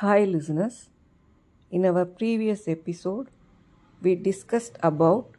[0.00, 0.90] Hi, listeners.
[1.72, 3.30] In our previous episode,
[4.00, 5.32] we discussed about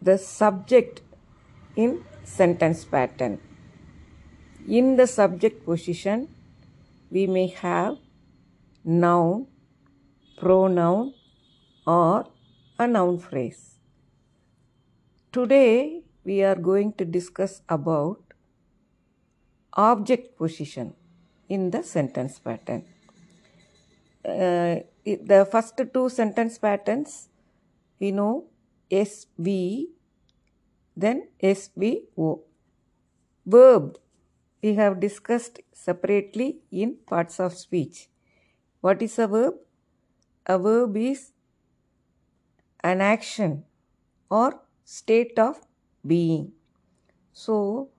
[0.00, 1.02] the subject
[1.76, 3.42] in sentence pattern.
[4.66, 6.28] In the subject position,
[7.10, 7.98] we may have
[8.82, 9.48] noun,
[10.38, 11.12] pronoun,
[11.86, 12.26] or
[12.78, 13.80] a noun phrase.
[15.30, 18.22] Today, we are going to discuss about
[19.74, 20.94] object position
[21.50, 22.86] in the sentence pattern.
[24.24, 27.28] Uh, the first two sentence patterns
[28.00, 28.44] we know
[28.90, 29.86] SV,
[30.96, 32.40] then SVO.
[33.46, 33.98] Verb
[34.62, 38.08] we have discussed separately in parts of speech.
[38.80, 39.54] What is a verb?
[40.46, 41.32] A verb is
[42.82, 43.64] an action
[44.30, 45.60] or state of
[46.06, 46.52] being.
[47.32, 47.90] So,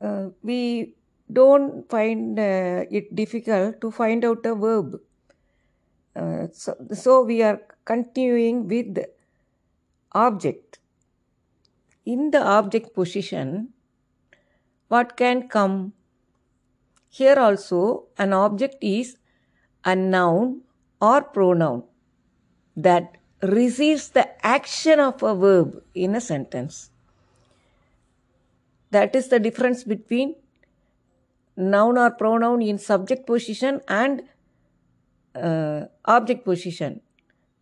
[0.00, 0.94] uh, we
[1.32, 5.00] don't find uh, it difficult to find out a verb.
[6.16, 9.04] Uh, so, so, we are continuing with
[10.12, 10.78] object.
[12.06, 13.74] In the object position,
[14.88, 15.92] what can come?
[17.10, 19.18] Here also, an object is
[19.84, 20.62] a noun
[21.00, 21.84] or pronoun
[22.76, 26.90] that receives the action of a verb in a sentence.
[28.90, 30.36] That is the difference between
[31.56, 34.22] noun or pronoun in subject position and
[35.36, 37.00] uh, object position.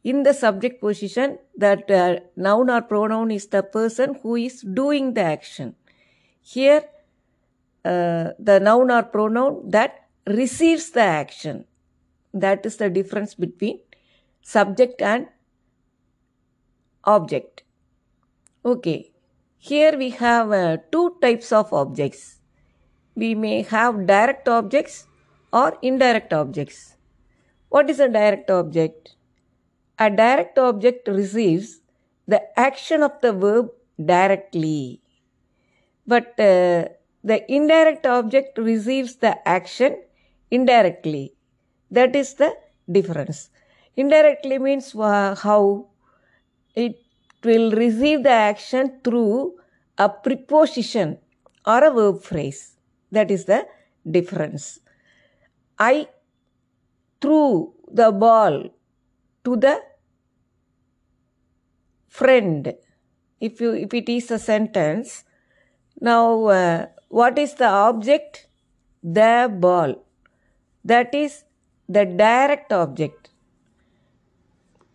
[0.03, 5.15] In the subject position, that uh, noun or pronoun is the person who is doing
[5.15, 5.75] the action.
[6.43, 6.85] Here,
[7.85, 11.65] uh, the noun or pronoun that receives the action.
[12.33, 13.81] That is the difference between
[14.43, 15.29] subject and
[17.05, 17.63] object.
[18.65, 19.13] Okay,
[19.59, 22.41] here we have uh, two types of objects.
[23.15, 25.07] We may have direct objects
[25.53, 26.94] or indirect objects.
[27.75, 29.17] What is a direct object?
[29.99, 31.81] A direct object receives
[32.29, 33.71] the action of the verb
[34.13, 35.01] directly.
[36.07, 36.85] But uh,
[37.25, 40.01] the indirect object receives the action
[40.53, 41.35] indirectly.
[41.91, 42.55] That is the
[42.89, 43.51] difference.
[43.97, 45.89] Indirectly means uh, how
[46.77, 47.03] it
[47.43, 49.55] will receive the action through
[49.99, 51.19] a preposition
[51.67, 52.77] or a verb phrase.
[53.11, 53.67] That is the
[54.09, 54.79] difference.
[55.77, 56.07] I
[57.25, 58.65] threw the ball
[59.45, 59.75] to the
[62.09, 62.75] friend.
[63.41, 65.25] If you if it is a sentence,
[66.01, 68.47] now uh, what is the object?
[69.03, 69.95] The ball.
[70.85, 71.45] That is
[71.89, 73.31] the direct object.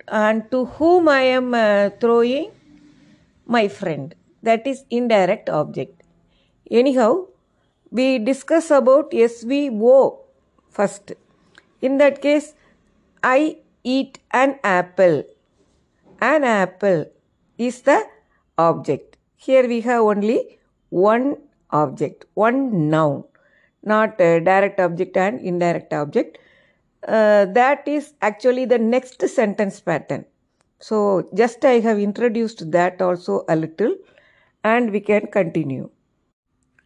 [0.08, 2.52] And to whom I am uh, throwing?
[3.46, 4.14] My friend.
[4.44, 6.04] That is indirect object.
[6.70, 7.26] Anyhow,
[7.92, 10.20] we discuss about SVO
[10.70, 11.14] first.
[11.82, 12.54] In that case,
[13.24, 15.24] I eat an apple.
[16.22, 17.06] An apple
[17.58, 18.04] is the
[18.58, 19.18] object.
[19.36, 21.38] Here we have only one
[21.72, 23.24] object, one noun,
[23.84, 26.38] not a direct object and indirect object.
[27.08, 30.26] Uh, that is actually the next sentence pattern.
[30.82, 33.96] So, just I have introduced that also a little
[34.64, 35.90] and we can continue.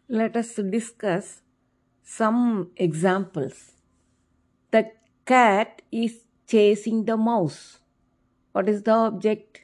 [0.08, 1.42] Let us discuss
[2.02, 3.73] some examples.
[4.74, 4.90] The
[5.24, 6.14] cat is
[6.48, 7.78] chasing the mouse.
[8.50, 9.60] What is the object?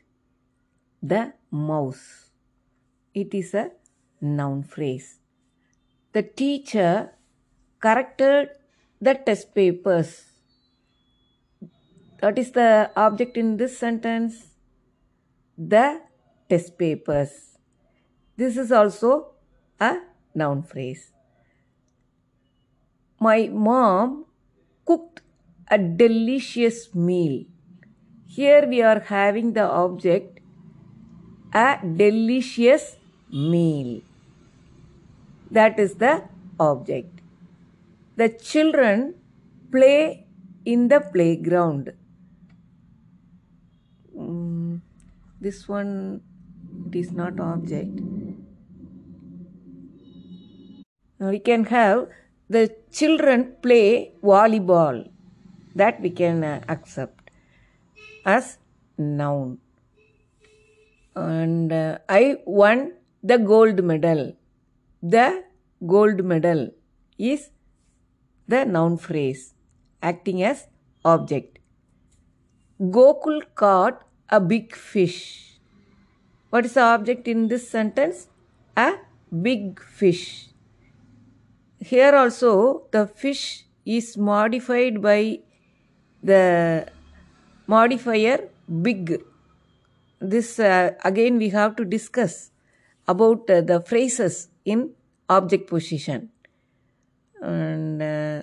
[1.03, 2.31] The mouse.
[3.12, 3.72] It is a
[4.20, 5.19] noun phrase.
[6.12, 7.10] The teacher
[7.81, 8.50] corrected
[9.00, 10.26] the test papers.
[12.20, 14.47] What is the object in this sentence?
[15.59, 16.03] The
[16.49, 17.59] test papers.
[18.37, 19.32] This is also
[19.81, 19.97] a
[20.37, 21.10] noun phrase.
[23.19, 24.26] My mom
[24.90, 25.22] cooked
[25.70, 27.44] a delicious meal.
[28.26, 30.40] Here we are having the object
[31.52, 32.96] a delicious
[33.32, 34.02] meal.
[35.50, 36.24] That is the
[36.58, 37.20] object.
[38.16, 39.14] The children
[39.72, 40.26] play
[40.64, 41.93] in the playground.
[44.16, 44.81] Mm,
[45.40, 46.22] this one
[46.86, 48.00] it is not object.
[51.19, 52.08] Now we can have
[52.55, 52.62] the
[52.99, 55.08] children play volleyball.
[55.75, 57.31] That we can uh, accept
[58.26, 58.58] as
[58.99, 59.58] noun.
[61.14, 64.32] And uh, I won the gold medal.
[65.00, 65.44] The
[65.87, 66.70] gold medal
[67.19, 67.50] is
[68.49, 69.55] the noun phrase
[70.03, 70.67] acting as
[71.05, 71.61] object.
[72.81, 75.58] Gokul caught a big fish.
[76.50, 78.26] What is the object in this sentence?
[78.76, 78.94] A
[79.49, 80.50] big fish.
[81.81, 85.41] Here also the fish is modified by
[86.23, 86.87] the
[87.67, 88.50] modifier
[88.82, 89.23] big.
[90.21, 92.50] This uh, again we have to discuss
[93.09, 94.91] about uh, the phrases in
[95.31, 96.31] object position.
[97.41, 98.43] And uh,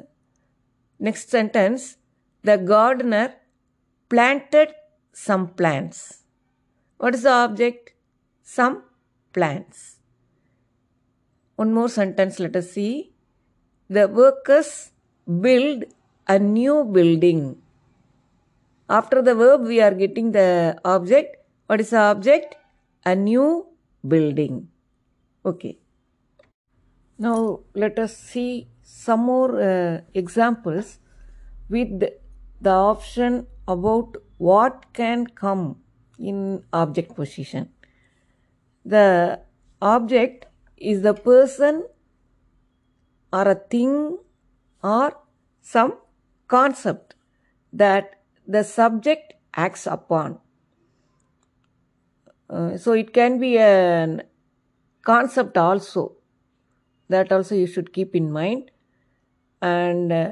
[1.00, 1.98] next sentence
[2.42, 3.36] the gardener
[4.10, 4.74] planted
[5.13, 6.24] some plants.
[6.98, 7.92] What is the object?
[8.42, 8.84] Some
[9.31, 9.98] plants.
[11.56, 13.13] One more sentence, let us see.
[13.89, 14.92] The workers
[15.42, 15.86] build
[16.28, 17.57] a new building.
[18.89, 21.38] After the verb, we are getting the object.
[21.68, 22.56] What is the object?
[23.06, 23.68] A new
[24.06, 24.68] building.
[25.45, 25.78] Okay.
[27.18, 31.00] Now, let us see some more uh, examples
[31.69, 32.04] with
[32.62, 35.78] the option about what can come
[36.19, 37.69] in object position.
[38.86, 39.42] The
[39.81, 40.45] object
[40.78, 41.84] is the person
[43.31, 44.18] or a thing
[44.83, 45.18] or
[45.62, 45.97] some
[46.47, 47.15] concept
[47.74, 50.39] that the subject acts upon.
[52.50, 54.24] Uh, so it can be a
[55.01, 56.13] concept also.
[57.09, 58.71] That also you should keep in mind.
[59.62, 60.31] And uh,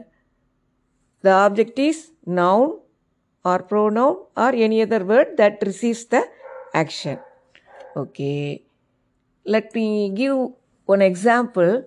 [1.22, 2.80] the object is noun
[3.44, 6.24] or pronoun or any other word that receives the
[6.74, 7.20] action.
[7.96, 8.64] Okay.
[9.46, 10.38] Let me give
[10.86, 11.84] one example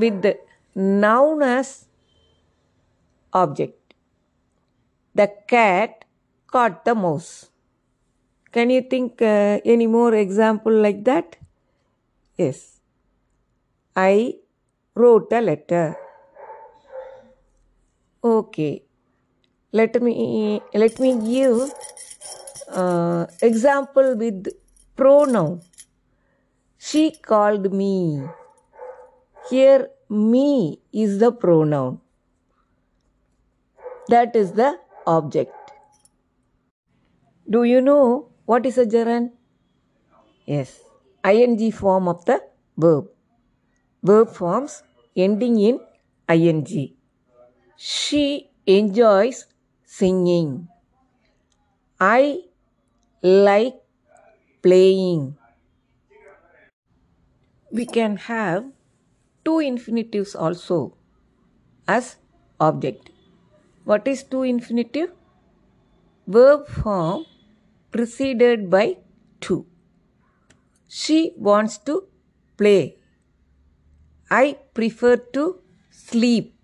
[0.00, 0.38] with the
[0.74, 1.86] noun as
[3.32, 3.94] object.
[5.14, 6.04] The cat
[6.46, 7.50] caught the mouse.
[8.52, 11.36] Can you think uh, any more example like that?
[12.36, 12.80] Yes.
[13.94, 14.34] I
[14.94, 15.96] wrote a letter.
[18.22, 18.82] Okay.
[19.72, 21.72] Let me let me give
[22.68, 24.48] uh, example with
[24.96, 25.62] pronoun.
[26.78, 28.24] She called me.
[29.50, 32.00] Here, me is the pronoun.
[34.06, 35.52] That is the object.
[37.48, 39.30] Do you know what is a gerund?
[40.46, 40.80] Yes,
[41.24, 42.40] ing form of the
[42.76, 43.08] verb.
[44.04, 44.84] Verb forms
[45.16, 45.80] ending in
[46.28, 46.96] ing.
[47.76, 49.46] She enjoys
[49.84, 50.68] singing.
[51.98, 52.42] I
[53.20, 53.74] like
[54.62, 55.36] playing.
[57.72, 58.64] We can have
[59.50, 60.78] to infinitives also
[61.88, 62.16] as
[62.60, 63.10] object.
[63.84, 65.10] What is to infinitive?
[66.26, 67.26] Verb form
[67.90, 68.98] preceded by
[69.40, 69.66] to.
[70.88, 72.04] She wants to
[72.56, 72.96] play.
[74.30, 75.60] I prefer to
[75.90, 76.56] sleep.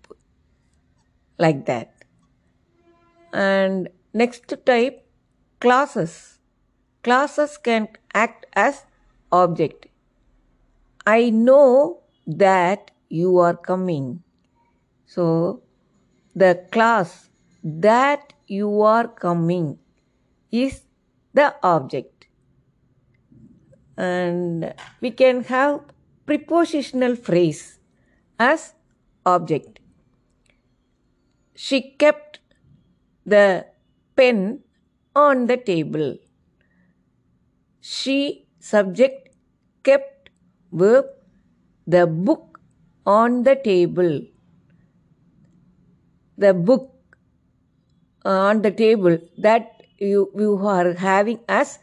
[1.37, 1.93] Like that.
[3.33, 5.05] And next type
[5.59, 6.39] clauses.
[7.03, 8.85] Clauses can act as
[9.31, 9.87] object.
[11.05, 14.21] I know that you are coming.
[15.05, 15.63] So,
[16.35, 17.29] the clause
[17.63, 19.79] that you are coming
[20.51, 20.81] is
[21.33, 22.27] the object.
[23.97, 25.81] And we can have
[26.25, 27.79] prepositional phrase
[28.37, 28.73] as
[29.25, 29.79] object.
[31.55, 32.39] She kept
[33.25, 33.65] the
[34.15, 34.59] pen
[35.15, 36.17] on the table.
[37.81, 39.29] She subject
[39.83, 40.29] kept
[40.71, 41.16] verb
[41.87, 42.59] the book
[43.05, 44.21] on the table.
[46.37, 46.93] The book
[48.25, 51.79] on the table that you, you are having as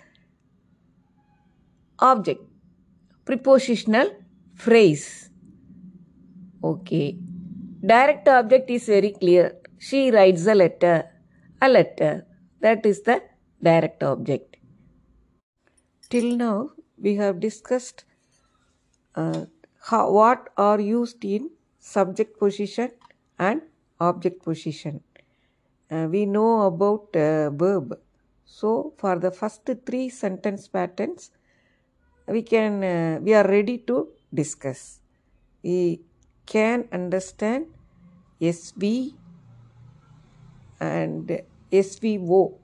[1.99, 2.43] object.
[3.25, 4.11] Prepositional
[4.55, 5.31] phrase.
[6.63, 7.19] Okay.
[7.85, 9.57] Direct object is very clear.
[9.79, 11.11] She writes a letter.
[11.61, 12.27] A letter.
[12.61, 13.23] That is the
[13.63, 14.57] direct object.
[16.11, 18.05] Till now, we have discussed
[19.15, 19.47] uh,
[19.85, 22.91] how, what are used in subject position
[23.39, 23.61] and
[24.01, 25.03] object position.
[25.91, 27.99] Uh, we know about uh, verb.
[28.47, 31.31] So, for the first three sentence patterns,
[32.27, 35.01] we can uh, we are ready to discuss.
[35.63, 36.01] We
[36.47, 37.67] can understand
[38.41, 39.13] SV
[40.81, 42.55] and SVO.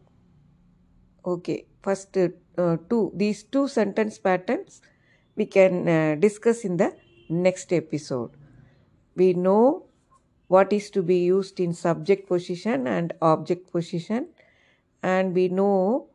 [1.27, 4.81] Okay, first uh, two these two sentence patterns
[5.37, 6.93] we can uh, discuss in the
[7.31, 8.31] next episode.
[9.17, 9.87] We know
[10.49, 14.29] what is to be used in subject position and object position
[15.03, 16.09] and we know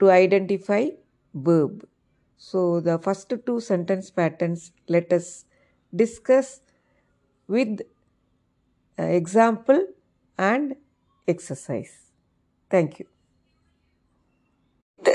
[0.00, 0.88] to identify
[1.34, 1.86] verb.
[2.36, 5.44] So the first two sentence patterns let us
[5.94, 6.60] discuss
[7.48, 7.80] with
[8.98, 9.86] uh, example
[10.38, 10.76] and
[11.26, 12.12] exercise.
[12.70, 13.06] Thank you.